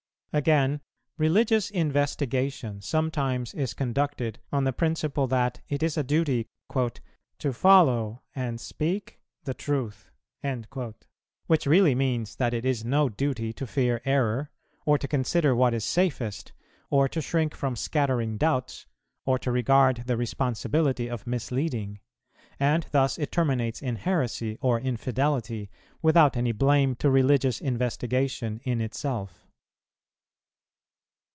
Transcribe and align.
Again, 0.33 0.79
religious 1.17 1.69
investigation 1.69 2.79
sometimes 2.81 3.53
is 3.53 3.73
conducted 3.73 4.39
on 4.49 4.63
the 4.63 4.71
principle 4.71 5.27
that 5.27 5.59
it 5.67 5.83
is 5.83 5.97
a 5.97 6.03
duty 6.05 6.47
"to 6.73 7.51
follow 7.51 8.21
and 8.33 8.57
speak 8.57 9.19
the 9.43 9.53
truth," 9.53 10.09
which 11.47 11.65
really 11.67 11.95
means 11.95 12.37
that 12.37 12.53
it 12.53 12.63
is 12.63 12.85
no 12.85 13.09
duty 13.09 13.51
to 13.51 13.67
fear 13.67 13.99
error, 14.05 14.49
or 14.85 14.97
to 14.99 15.05
consider 15.05 15.53
what 15.53 15.73
is 15.73 15.83
safest, 15.83 16.53
or 16.89 17.09
to 17.09 17.19
shrink 17.19 17.53
from 17.53 17.75
scattering 17.75 18.37
doubts, 18.37 18.85
or 19.25 19.37
to 19.39 19.51
regard 19.51 19.97
the 20.07 20.15
responsibility 20.15 21.09
of 21.09 21.27
misleading; 21.27 21.99
and 22.57 22.87
thus 22.91 23.17
it 23.17 23.33
terminates 23.33 23.81
in 23.81 23.97
heresy 23.97 24.57
or 24.61 24.79
infidelity, 24.79 25.69
without 26.01 26.37
any 26.37 26.53
blame 26.53 26.95
to 26.95 27.11
religious 27.11 27.59
investigation 27.59 28.61
in 28.63 28.79
itself. 28.79 29.45